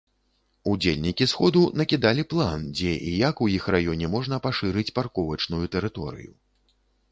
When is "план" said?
2.31-2.65